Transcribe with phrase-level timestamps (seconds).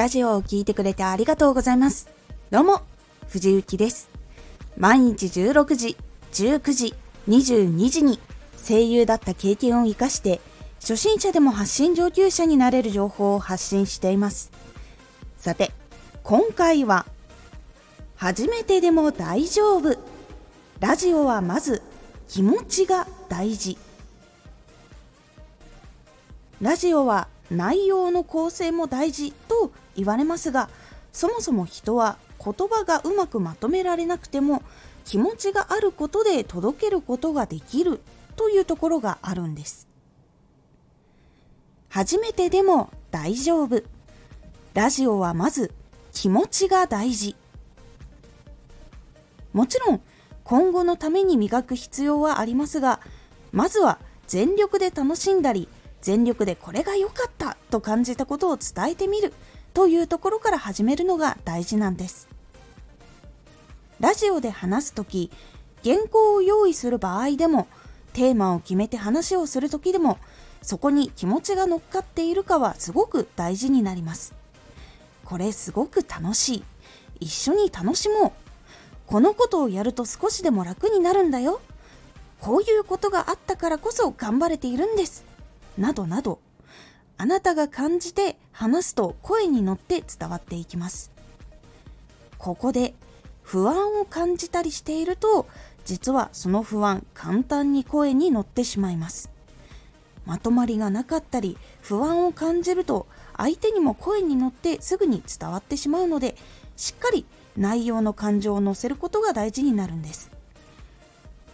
[0.00, 2.08] ラジオを聴いてくれてありがとうございます。
[2.50, 2.80] どうも、
[3.28, 4.08] 藤幸です。
[4.78, 5.94] 毎日16時、
[6.32, 6.94] 19時、
[7.28, 8.18] 22時に
[8.66, 10.40] 声優だった経験を活かして、
[10.80, 14.50] 初心者でも発信上級者になれる情報を発信しています。
[15.36, 15.70] さて、
[16.22, 17.04] 今回は、
[18.16, 19.98] 初めてでも大丈夫。
[20.78, 21.82] ラジオはまず
[22.26, 23.76] 気持ちが大事。
[26.62, 30.68] ラジオは内容の構成も大事と言われますが
[31.12, 34.62] そもそも人は言葉がうまくまとめられなくても
[35.04, 38.00] 気持ちがあることで届けることができる
[38.36, 39.88] というところがあるんです。
[41.88, 43.82] 初めてでも大丈夫。
[44.72, 45.72] ラジオはまず
[46.12, 47.34] 気持ちが大事。
[49.52, 50.00] もちろん
[50.44, 53.00] 今後のために磨く必要はありますが
[53.52, 55.68] まずは全力で楽しんだり
[56.02, 59.32] 全力でこれが良かったと感じたことを伝えてみる
[59.74, 62.28] というところから始めるのが大事なんです。
[64.00, 65.30] ラジオで話す時
[65.84, 67.68] 原稿を用意する場合でも
[68.12, 70.18] テーマを決めて話をする時でも
[70.62, 74.34] そこに気持ちが乗っかっているかはすごく大事になります。
[75.24, 76.64] これすごく楽しい。
[77.20, 78.32] 一緒に楽しもう。
[79.06, 81.60] このことをやると少しでも楽になるんだよ。
[82.40, 85.24] こういうことがあったからこそ頑張れているんです。
[85.78, 86.40] などなど
[87.16, 91.12] あなたが感じて話すと声に乗って伝わっていきます。
[92.38, 92.94] ここで
[93.42, 95.46] 不安を感じたりしていると
[95.84, 99.30] 実はその不安簡単に声に乗ってしまいます。
[100.24, 106.36] まとまりがなかったり不安を感じると相手にも声に乗ってすぐに伝わってしまうので
[106.76, 110.30] しっかり内容の感情を乗せることが大事になるんです。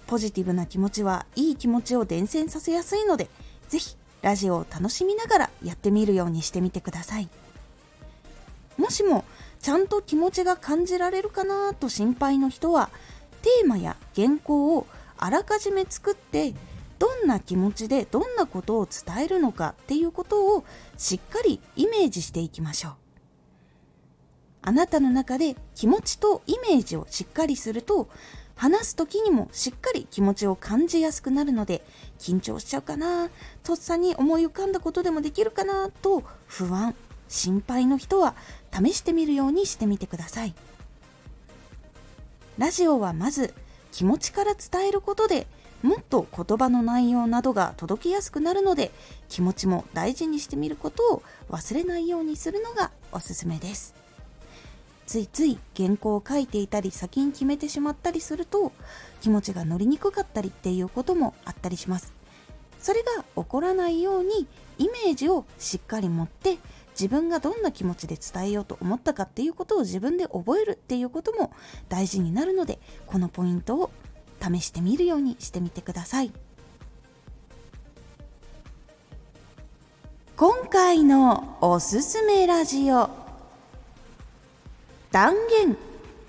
[0.06, 3.28] ポジティブな気持ちはいい気持ちを伝染させやすいので
[3.68, 7.28] 是非ラジオを楽しみながらやってみるようにしてみてください。
[8.76, 9.24] もしも
[9.60, 12.90] ちゃんと気持ちが感じられるかなと心配の人は
[13.42, 16.54] テーマや原稿をあらかじめ作って
[16.98, 20.64] どんな気持ちでどんなことを伝えるのかっていうことを
[20.96, 22.92] しっかりイメージしていきましょう。
[24.62, 28.08] あなたの中で気持ちとイメージをしっかりすると
[28.56, 31.84] 話す時にもしっかり気持ちを感じやすくなるので
[32.18, 33.28] 緊張しちゃうかな。
[33.62, 35.90] とっさに思い浮かんだことでもできるかな。
[35.90, 36.94] と不安
[37.28, 38.34] 心配の人は
[38.72, 40.54] 試してみるようにしてみてください。
[42.56, 43.52] ラジオはまず
[43.92, 45.46] 気持ちから伝えることで
[45.82, 48.90] もっと言葉の内容などが届きやすくなるので
[49.28, 54.05] 気持ちも大事にしてみることを忘れないようにするのがおすすめです。
[55.06, 58.72] ついつい原稿を書いていたり先に決めてしまったりすると
[59.20, 62.12] 気持ちが乗りにくかったりっていうこともあったりします。
[62.78, 64.46] それが起こらないように
[64.78, 66.58] イメージをしっかり持って
[66.90, 71.52] 自分がどんな気持ちで伝えようと思ったかっていうことを自分で覚えるっていうことも
[71.88, 73.90] 大事になるのでこのポイントを
[74.40, 76.32] 試してみるようにしてみてください。
[80.36, 83.25] 今回のおすすめラジオ。
[85.16, 85.78] 断言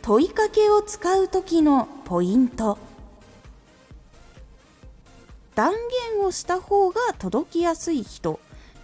[0.01, 2.77] 問いかけを使う時のポイント。
[5.55, 5.73] 断
[6.15, 8.39] 言をした方が届きやすい人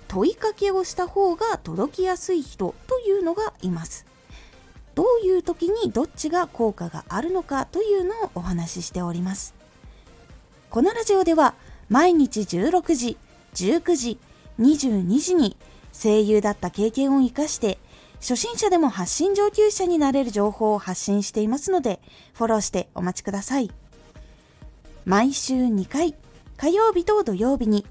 [0.09, 4.05] 問いかけをした方が届きやすい人というのがいます。
[4.93, 9.55] どういう時にどっちが効果があるのかというのをお話ししております。
[10.69, 11.53] このラジオでは
[11.87, 13.17] 毎日16時
[13.53, 14.19] 19時
[14.59, 15.55] 22時に
[15.93, 17.77] 声優だった経験を生かして
[18.23, 22.00] 初心者でも発信上級者になれる情報を発信していますので、
[22.34, 23.69] フォローしてお待ちください。
[25.03, 26.16] 毎週2回、
[26.56, 27.85] 火曜日と土曜日に、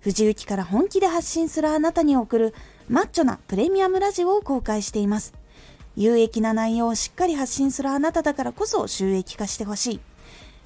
[0.00, 2.54] 藤雪から本気で発信するあなたに送る
[2.90, 5.32] マッチョなプレミアムラジオを公開しています。
[5.96, 10.00] 有益な内容をしっかり発信するあなただからこそ収益化してほしい。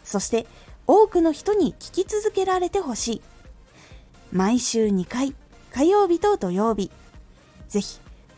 [0.03, 0.49] そして、
[0.89, 3.22] 多くの人に聞き続けられてほしい。
[4.33, 5.33] 毎週2回、
[5.72, 6.91] 火曜日と土曜日。
[7.69, 8.01] ぜひ、